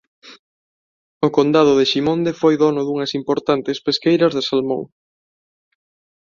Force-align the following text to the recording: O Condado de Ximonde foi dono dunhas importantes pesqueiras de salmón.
O 1.25 1.27
Condado 1.37 1.71
de 1.79 1.85
Ximonde 1.91 2.31
foi 2.41 2.53
dono 2.63 2.81
dunhas 2.87 3.11
importantes 3.19 3.77
pesqueiras 3.85 4.31
de 4.37 4.41
salmón. 4.49 4.83